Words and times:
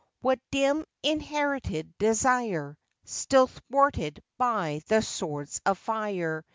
What 0.21 0.39
dim, 0.49 0.83
inherited 1.03 1.95
desire, 1.99 2.75
Still 3.05 3.45
thwarted 3.45 4.19
by 4.39 4.81
the 4.87 5.03
swords 5.03 5.61
of 5.63 5.77
fire 5.77 6.43